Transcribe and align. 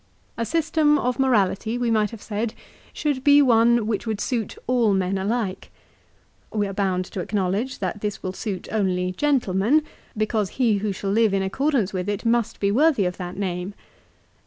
A 0.35 0.47
system 0.47 0.97
of 0.97 1.19
morality, 1.19 1.77
we 1.77 1.91
might 1.91 2.09
have 2.09 2.23
said, 2.23 2.55
should 2.91 3.23
be 3.23 3.39
one 3.39 3.85
which 3.85 4.07
would 4.07 4.19
suit 4.19 4.55
all 4.65 4.95
men 4.95 5.15
alike. 5.15 5.69
We 6.51 6.65
are 6.65 6.73
bound 6.73 7.05
to 7.05 7.19
acknowledge 7.19 7.77
that 7.77 8.01
this 8.01 8.23
will 8.23 8.33
suit 8.33 8.67
only 8.71 9.11
gentlemen, 9.11 9.83
because 10.17 10.49
he 10.57 10.79
who 10.79 10.91
shall 10.91 11.11
live 11.11 11.35
in 11.35 11.43
accordance 11.43 11.93
with 11.93 12.09
it 12.09 12.25
must 12.25 12.59
be 12.59 12.71
worthy 12.71 13.05
of 13.05 13.17
that 13.17 13.37
name. 13.37 13.75